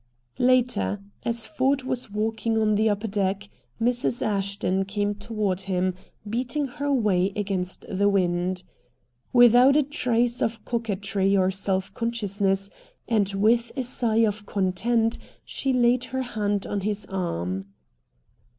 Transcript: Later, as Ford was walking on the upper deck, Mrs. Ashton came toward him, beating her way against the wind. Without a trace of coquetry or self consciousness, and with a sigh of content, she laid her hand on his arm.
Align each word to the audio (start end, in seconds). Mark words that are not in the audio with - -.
Later, 0.39 0.97
as 1.21 1.45
Ford 1.45 1.83
was 1.83 2.09
walking 2.09 2.57
on 2.57 2.73
the 2.73 2.89
upper 2.89 3.05
deck, 3.07 3.47
Mrs. 3.79 4.23
Ashton 4.25 4.83
came 4.83 5.13
toward 5.13 5.61
him, 5.61 5.93
beating 6.27 6.65
her 6.65 6.91
way 6.91 7.31
against 7.35 7.85
the 7.87 8.09
wind. 8.09 8.63
Without 9.31 9.77
a 9.77 9.83
trace 9.83 10.41
of 10.41 10.65
coquetry 10.65 11.37
or 11.37 11.51
self 11.51 11.93
consciousness, 11.93 12.71
and 13.07 13.31
with 13.35 13.71
a 13.77 13.83
sigh 13.83 14.25
of 14.25 14.47
content, 14.47 15.19
she 15.45 15.71
laid 15.71 16.05
her 16.05 16.23
hand 16.23 16.65
on 16.65 16.79
his 16.81 17.05
arm. 17.05 17.67